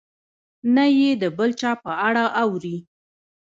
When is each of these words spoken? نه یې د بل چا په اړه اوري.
نه 0.75 0.85
یې 0.99 1.09
د 1.21 1.23
بل 1.37 1.49
چا 1.61 1.71
په 1.83 1.91
اړه 2.07 2.23
اوري. 2.43 2.77